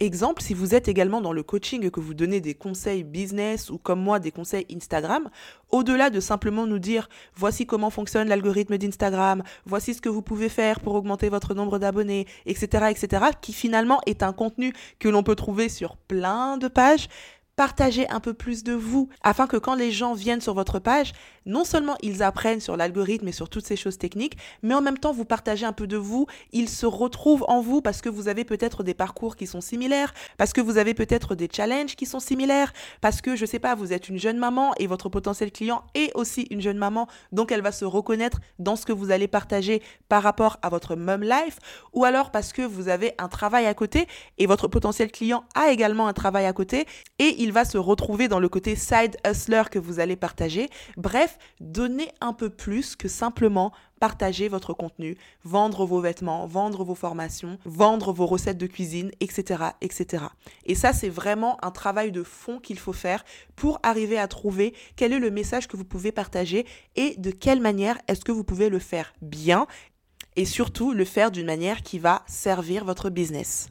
Exemple, 0.01 0.43
si 0.43 0.55
vous 0.55 0.75
êtes 0.75 0.89
également 0.89 1.21
dans 1.21 1.33
le 1.33 1.45
coaching 1.45 1.89
que 1.89 2.01
vous 2.01 2.15
donnez 2.15 2.41
des 2.41 2.55
conseils 2.55 3.05
business 3.05 3.71
ou 3.71 3.79
comme 3.79 4.01
moi 4.03 4.19
des 4.19 4.33
conseils 4.33 4.67
Instagram, 4.75 5.31
au-delà 5.71 6.11
de 6.11 6.19
simplement 6.19 6.67
nous 6.67 6.81
dire 6.81 7.09
voici 7.37 7.65
comment 7.65 7.91
fonctionne 7.91 8.29
l'algorithme 8.29 8.77
d'Instagram, 8.77 9.45
voici 9.67 9.95
ce 9.95 10.01
que 10.01 10.09
vous 10.09 10.21
pouvez 10.21 10.49
faire 10.49 10.81
pour 10.81 10.97
augmenter 10.97 11.29
votre 11.29 11.55
nombre 11.55 11.79
d'abonnés, 11.79 12.27
etc., 12.45 12.87
etc., 12.91 13.27
qui 13.41 13.53
finalement 13.53 14.01
est 14.07 14.25
un 14.25 14.33
contenu 14.33 14.73
que 14.99 15.09
l'on 15.09 15.23
peut 15.23 15.37
trouver 15.37 15.69
sur 15.69 15.97
plein 15.97 16.59
de 16.59 16.67
pages, 16.67 17.09
partagez 17.56 18.08
un 18.08 18.20
peu 18.20 18.34
plus 18.34 18.64
de 18.64 18.73
vous 18.73 19.08
afin 19.23 19.46
que 19.46 19.56
quand 19.56 19.75
les 19.75 19.92
gens 19.92 20.14
viennent 20.14 20.40
sur 20.40 20.54
votre 20.54 20.78
page, 20.78 21.12
non 21.46 21.64
seulement 21.64 21.96
ils 22.02 22.23
apprennent 22.23 22.61
sur 22.61 22.76
l'algorithme 22.76 23.28
et 23.28 23.32
sur 23.32 23.49
toutes 23.49 23.66
ces 23.66 23.76
choses 23.76 23.99
techniques, 23.99 24.37
mais 24.62 24.75
en 24.75 24.80
même 24.80 24.99
temps 24.99 25.12
vous 25.12 25.25
partagez 25.25 25.66
un 25.66 25.73
peu 25.73 25.87
de 25.87 25.96
vous, 25.96 26.26
ils 26.52 26.68
se 26.68 26.87
retrouvent 26.87 27.44
en 27.49 27.61
vous 27.61 27.80
parce 27.80 28.00
que 28.00 28.08
vous 28.08 28.28
avez 28.28 28.44
peut-être 28.44 28.82
des 28.82 28.94
parcours 28.94 29.37
qui 29.37 29.46
sont 29.46 29.61
similaires, 29.61 30.14
parce 30.37 30.52
que 30.52 30.61
vous 30.61 30.78
avez 30.78 30.94
peut-être 30.94 31.34
des 31.34 31.49
challenges 31.52 31.96
qui 31.96 32.06
sont 32.06 32.20
similaires, 32.20 32.73
parce 33.00 33.20
que 33.20 33.37
je 33.37 33.46
sais 33.46 33.58
pas, 33.58 33.75
vous 33.75 33.92
êtes 33.92 34.08
une 34.08 34.18
jeune 34.18 34.38
maman 34.38 34.73
et 34.78 34.87
votre 34.87 35.08
potentiel 35.08 35.52
client 35.52 35.84
est 35.94 36.12
aussi 36.14 36.46
une 36.50 36.61
jeune 36.61 36.78
maman, 36.78 37.06
donc 37.32 37.52
elle 37.52 37.62
va 37.62 37.73
se 37.73 37.84
reconnaître 37.84 38.40
dans 38.58 38.76
ce 38.76 38.87
que 38.87 38.92
vous 38.92 39.11
allez 39.11 39.28
partager 39.28 39.82
par 40.08 40.23
rapport 40.23 40.58
à 40.62 40.68
votre 40.68 40.96
mom 40.96 41.23
life, 41.23 41.58
ou 41.92 42.04
alors 42.04 42.30
parce 42.30 42.52
que 42.52 42.62
vous 42.62 42.88
avez 42.88 43.12
un 43.18 43.28
travail 43.28 43.66
à 43.66 43.75
côté 43.75 44.06
et 44.38 44.46
votre 44.46 44.68
potentiel 44.68 45.11
client 45.11 45.44
a 45.54 45.70
également 45.70 46.08
un 46.08 46.12
travail 46.12 46.46
à 46.46 46.52
côté 46.52 46.87
et 47.18 47.37
il 47.42 47.44
va 47.53 47.65
se 47.65 47.79
retrouver 47.79 48.29
dans 48.29 48.41
le 48.41 48.49
côté 48.49 48.77
side 48.77 49.17
hustler 49.27 49.65
que 49.71 49.79
vous 49.79 50.01
allez 50.01 50.17
partager. 50.17 50.69
Bref, 50.97 51.39
donnez 51.61 52.11
un 52.21 52.33
peu 52.33 52.51
plus 52.51 52.97
que 52.97 53.09
simplement 53.09 53.73
partager 54.01 54.49
votre 54.49 54.75
contenu, 54.75 55.17
vendre 55.45 55.87
vos 55.87 56.01
vêtements, 56.01 56.47
vendre 56.47 56.85
vos 56.85 56.95
formations, 56.95 57.59
vendre 57.65 58.13
vos 58.13 58.27
recettes 58.27 58.59
de 58.59 58.67
cuisine, 58.67 59.11
etc. 59.21 59.65
etc. 59.81 60.25
Et 60.67 60.75
ça, 60.75 60.93
c'est 60.93 61.09
vraiment 61.09 61.63
un 61.65 61.71
travail 61.71 62.13
de 62.13 62.23
fond 62.23 62.59
qu'il 62.59 62.79
faut 62.79 62.93
faire 62.93 63.25
pour 63.57 63.79
arriver 63.83 64.19
à 64.19 64.29
trouver 64.29 64.75
quel 64.97 65.13
est 65.13 65.19
le 65.19 65.31
message 65.31 65.69
que 65.69 65.77
vous 65.77 65.85
pouvez 65.85 66.13
partager 66.13 66.67
et 66.97 67.15
de 67.17 67.31
quelle 67.31 67.61
manière 67.61 67.99
est-ce 68.09 68.25
que 68.25 68.33
vous 68.33 68.45
pouvez 68.45 68.69
le 68.69 68.79
faire 68.79 69.15
bien 69.23 69.67
et 70.37 70.45
surtout 70.45 70.93
le 70.93 71.05
faire 71.05 71.31
d'une 71.31 71.47
manière 71.47 71.83
qui 71.83 71.99
va 71.99 72.25
servir 72.27 72.85
votre 72.85 73.11
business. 73.11 73.69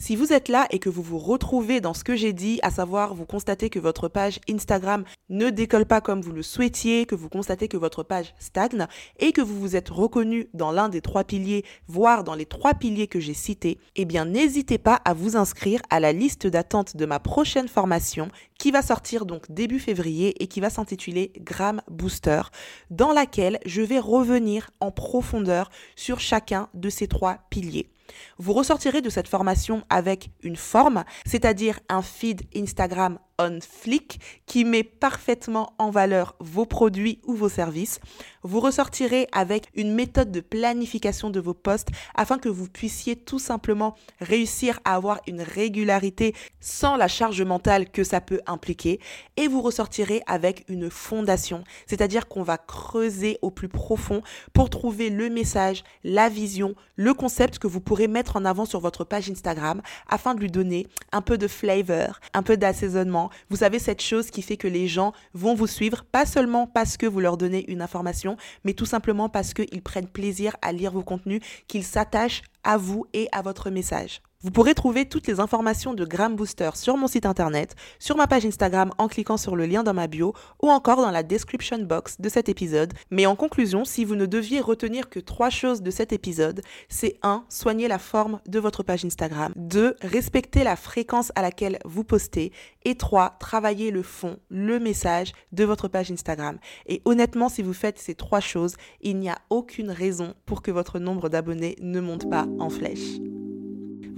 Si 0.00 0.14
vous 0.14 0.32
êtes 0.32 0.48
là 0.48 0.68
et 0.70 0.78
que 0.78 0.88
vous 0.88 1.02
vous 1.02 1.18
retrouvez 1.18 1.80
dans 1.80 1.92
ce 1.92 2.04
que 2.04 2.14
j'ai 2.14 2.32
dit, 2.32 2.60
à 2.62 2.70
savoir 2.70 3.14
vous 3.14 3.26
constatez 3.26 3.68
que 3.68 3.80
votre 3.80 4.06
page 4.06 4.38
Instagram 4.48 5.02
ne 5.28 5.50
décolle 5.50 5.86
pas 5.86 6.00
comme 6.00 6.20
vous 6.20 6.30
le 6.30 6.44
souhaitiez, 6.44 7.04
que 7.04 7.16
vous 7.16 7.28
constatez 7.28 7.66
que 7.66 7.76
votre 7.76 8.04
page 8.04 8.32
stagne 8.38 8.86
et 9.18 9.32
que 9.32 9.40
vous 9.40 9.58
vous 9.58 9.74
êtes 9.74 9.88
reconnu 9.88 10.46
dans 10.54 10.70
l'un 10.70 10.88
des 10.88 11.00
trois 11.00 11.24
piliers, 11.24 11.64
voire 11.88 12.22
dans 12.22 12.36
les 12.36 12.46
trois 12.46 12.74
piliers 12.74 13.08
que 13.08 13.18
j'ai 13.18 13.34
cités, 13.34 13.80
eh 13.96 14.04
bien 14.04 14.24
n'hésitez 14.24 14.78
pas 14.78 15.00
à 15.04 15.14
vous 15.14 15.36
inscrire 15.36 15.80
à 15.90 15.98
la 15.98 16.12
liste 16.12 16.46
d'attente 16.46 16.96
de 16.96 17.04
ma 17.04 17.18
prochaine 17.18 17.68
formation 17.68 18.28
qui 18.56 18.70
va 18.70 18.82
sortir 18.82 19.26
donc 19.26 19.50
début 19.50 19.80
février 19.80 20.40
et 20.40 20.46
qui 20.46 20.60
va 20.60 20.70
s'intituler 20.70 21.32
Gram 21.40 21.82
Booster, 21.90 22.42
dans 22.90 23.12
laquelle 23.12 23.58
je 23.66 23.82
vais 23.82 23.98
revenir 23.98 24.70
en 24.78 24.92
profondeur 24.92 25.70
sur 25.96 26.20
chacun 26.20 26.68
de 26.72 26.88
ces 26.88 27.08
trois 27.08 27.38
piliers. 27.50 27.90
Vous 28.38 28.52
ressortirez 28.52 29.00
de 29.00 29.10
cette 29.10 29.28
formation 29.28 29.82
avec 29.88 30.30
une 30.42 30.56
forme, 30.56 31.04
c'est-à-dire 31.26 31.80
un 31.88 32.02
feed 32.02 32.42
Instagram 32.56 33.18
on 33.40 33.60
flick 33.60 34.20
qui 34.46 34.64
met 34.64 34.82
parfaitement 34.82 35.72
en 35.78 35.90
valeur 35.90 36.34
vos 36.40 36.66
produits 36.66 37.20
ou 37.24 37.34
vos 37.34 37.48
services. 37.48 38.00
Vous 38.42 38.60
ressortirez 38.60 39.28
avec 39.32 39.68
une 39.74 39.94
méthode 39.94 40.32
de 40.32 40.40
planification 40.40 41.30
de 41.30 41.38
vos 41.38 41.54
posts 41.54 41.88
afin 42.16 42.38
que 42.38 42.48
vous 42.48 42.68
puissiez 42.68 43.14
tout 43.14 43.38
simplement 43.38 43.94
réussir 44.20 44.80
à 44.84 44.96
avoir 44.96 45.20
une 45.28 45.42
régularité 45.42 46.34
sans 46.60 46.96
la 46.96 47.06
charge 47.06 47.42
mentale 47.42 47.90
que 47.90 48.02
ça 48.02 48.20
peut 48.20 48.40
impliquer. 48.46 48.98
Et 49.36 49.46
vous 49.46 49.62
ressortirez 49.62 50.22
avec 50.26 50.64
une 50.68 50.90
fondation, 50.90 51.62
c'est-à-dire 51.86 52.26
qu'on 52.26 52.42
va 52.42 52.58
creuser 52.58 53.38
au 53.42 53.50
plus 53.50 53.68
profond 53.68 54.22
pour 54.52 54.68
trouver 54.68 55.10
le 55.10 55.28
message, 55.28 55.84
la 56.02 56.28
vision, 56.28 56.74
le 56.96 57.14
concept 57.14 57.58
que 57.58 57.68
vous 57.68 57.80
pourrez 57.80 58.08
mettre 58.08 58.36
en 58.36 58.44
avant 58.44 58.64
sur 58.64 58.80
votre 58.80 59.04
page 59.04 59.30
Instagram 59.30 59.80
afin 60.08 60.34
de 60.34 60.40
lui 60.40 60.50
donner 60.50 60.88
un 61.12 61.22
peu 61.22 61.38
de 61.38 61.46
flavor, 61.46 62.18
un 62.34 62.42
peu 62.42 62.56
d'assaisonnement 62.56 63.27
vous 63.50 63.56
savez, 63.56 63.78
cette 63.78 64.02
chose 64.02 64.30
qui 64.30 64.42
fait 64.42 64.56
que 64.56 64.68
les 64.68 64.88
gens 64.88 65.12
vont 65.34 65.54
vous 65.54 65.66
suivre, 65.66 66.04
pas 66.04 66.26
seulement 66.26 66.66
parce 66.66 66.96
que 66.96 67.06
vous 67.06 67.20
leur 67.20 67.36
donnez 67.36 67.64
une 67.70 67.82
information, 67.82 68.36
mais 68.64 68.74
tout 68.74 68.86
simplement 68.86 69.28
parce 69.28 69.54
qu'ils 69.54 69.82
prennent 69.82 70.08
plaisir 70.08 70.56
à 70.62 70.72
lire 70.72 70.92
vos 70.92 71.02
contenus, 71.02 71.40
qu'ils 71.66 71.84
s'attachent 71.84 72.42
à 72.64 72.76
vous 72.76 73.06
et 73.12 73.28
à 73.32 73.42
votre 73.42 73.70
message. 73.70 74.20
Vous 74.40 74.52
pourrez 74.52 74.74
trouver 74.74 75.04
toutes 75.04 75.26
les 75.26 75.40
informations 75.40 75.94
de 75.94 76.04
Gram 76.04 76.36
Booster 76.36 76.70
sur 76.74 76.96
mon 76.96 77.08
site 77.08 77.26
internet, 77.26 77.74
sur 77.98 78.16
ma 78.16 78.28
page 78.28 78.46
Instagram 78.46 78.92
en 78.96 79.08
cliquant 79.08 79.36
sur 79.36 79.56
le 79.56 79.66
lien 79.66 79.82
dans 79.82 79.94
ma 79.94 80.06
bio 80.06 80.32
ou 80.62 80.70
encore 80.70 80.98
dans 80.98 81.10
la 81.10 81.24
description 81.24 81.78
box 81.78 82.20
de 82.20 82.28
cet 82.28 82.48
épisode. 82.48 82.94
Mais 83.10 83.26
en 83.26 83.34
conclusion, 83.34 83.84
si 83.84 84.04
vous 84.04 84.14
ne 84.14 84.26
deviez 84.26 84.60
retenir 84.60 85.08
que 85.08 85.18
trois 85.18 85.50
choses 85.50 85.82
de 85.82 85.90
cet 85.90 86.12
épisode, 86.12 86.62
c'est 86.88 87.18
1. 87.24 87.46
Soigner 87.48 87.88
la 87.88 87.98
forme 87.98 88.38
de 88.46 88.60
votre 88.60 88.84
page 88.84 89.04
Instagram. 89.04 89.52
2. 89.56 89.96
Respecter 90.02 90.62
la 90.62 90.76
fréquence 90.76 91.32
à 91.34 91.42
laquelle 91.42 91.80
vous 91.84 92.04
postez. 92.04 92.52
Et 92.84 92.94
3. 92.94 93.38
Travailler 93.40 93.90
le 93.90 94.04
fond, 94.04 94.36
le 94.50 94.78
message 94.78 95.32
de 95.50 95.64
votre 95.64 95.88
page 95.88 96.12
Instagram. 96.12 96.58
Et 96.86 97.02
honnêtement, 97.06 97.48
si 97.48 97.62
vous 97.62 97.74
faites 97.74 97.98
ces 97.98 98.14
trois 98.14 98.38
choses, 98.38 98.76
il 99.00 99.18
n'y 99.18 99.30
a 99.30 99.38
aucune 99.50 99.90
raison 99.90 100.34
pour 100.46 100.62
que 100.62 100.70
votre 100.70 101.00
nombre 101.00 101.28
d'abonnés 101.28 101.74
ne 101.80 101.98
monte 101.98 102.30
pas 102.30 102.46
en 102.60 102.70
flèche. 102.70 103.18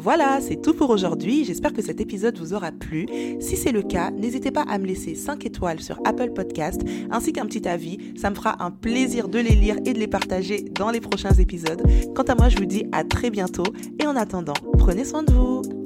Voilà, 0.00 0.40
c'est 0.40 0.62
tout 0.62 0.72
pour 0.72 0.88
aujourd'hui. 0.88 1.44
J'espère 1.44 1.74
que 1.74 1.82
cet 1.82 2.00
épisode 2.00 2.38
vous 2.38 2.54
aura 2.54 2.72
plu. 2.72 3.06
Si 3.38 3.54
c'est 3.54 3.70
le 3.70 3.82
cas, 3.82 4.10
n'hésitez 4.10 4.50
pas 4.50 4.62
à 4.62 4.78
me 4.78 4.86
laisser 4.86 5.14
5 5.14 5.44
étoiles 5.44 5.80
sur 5.80 6.00
Apple 6.06 6.30
Podcast 6.30 6.80
ainsi 7.10 7.34
qu'un 7.34 7.44
petit 7.44 7.68
avis. 7.68 7.98
Ça 8.16 8.30
me 8.30 8.34
fera 8.34 8.64
un 8.64 8.70
plaisir 8.70 9.28
de 9.28 9.38
les 9.38 9.54
lire 9.54 9.76
et 9.84 9.92
de 9.92 9.98
les 9.98 10.08
partager 10.08 10.62
dans 10.62 10.90
les 10.90 11.00
prochains 11.00 11.34
épisodes. 11.34 11.82
Quant 12.14 12.22
à 12.22 12.34
moi, 12.34 12.48
je 12.48 12.56
vous 12.56 12.64
dis 12.64 12.86
à 12.92 13.04
très 13.04 13.28
bientôt 13.28 13.74
et 13.98 14.06
en 14.06 14.16
attendant, 14.16 14.54
prenez 14.78 15.04
soin 15.04 15.22
de 15.22 15.32
vous. 15.32 15.79